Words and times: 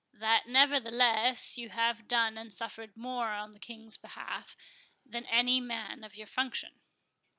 —"That, 0.15 0.47
nevertheless, 0.49 1.59
you 1.59 1.69
have 1.69 2.07
done 2.07 2.35
and 2.35 2.51
suffered 2.51 2.97
more 2.97 3.31
in 3.35 3.51
the 3.51 3.59
King's 3.59 3.99
behalf 3.99 4.57
than 5.05 5.27
any 5.27 5.61
man 5.61 6.03
of 6.03 6.15
your 6.17 6.25
function." 6.25 6.81